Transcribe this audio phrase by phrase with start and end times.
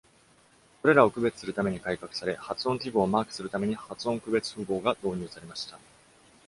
[0.81, 5.77] これらを区別するために改革され、発音記号をマークするために発音区別符号が導入されました。